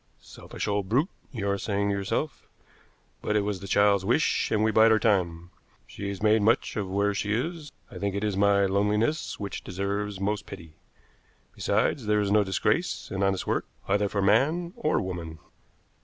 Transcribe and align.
Selfish 0.19 0.67
old 0.67 0.89
brute, 0.89 1.11
you 1.31 1.47
are 1.47 1.59
saying 1.59 1.89
to 1.89 1.95
yourself. 1.95 2.47
But 3.21 3.35
it 3.35 3.41
was 3.41 3.59
the 3.59 3.67
child's 3.67 4.03
wish, 4.03 4.49
and 4.49 4.63
we 4.63 4.71
bide 4.71 4.91
our 4.91 4.97
time. 4.97 5.51
She 5.85 6.09
is 6.09 6.23
made 6.23 6.41
much 6.41 6.75
of 6.75 6.89
where 6.89 7.13
she 7.13 7.31
is. 7.35 7.71
I 7.91 7.99
think 7.99 8.15
it 8.15 8.23
is 8.23 8.35
my 8.35 8.65
loneliness 8.65 9.39
which 9.39 9.63
deserves 9.63 10.19
most 10.19 10.47
pity. 10.47 10.73
Besides, 11.53 12.07
there 12.07 12.19
is 12.19 12.31
no 12.31 12.43
disgrace 12.43 13.11
in 13.11 13.21
honest 13.21 13.45
work, 13.45 13.67
either 13.87 14.09
for 14.09 14.23
man 14.23 14.73
or 14.75 14.99
woman." 14.99 15.37